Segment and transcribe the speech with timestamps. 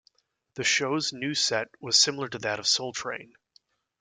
[0.55, 3.33] The show's new set was similar to that of "Soul Train".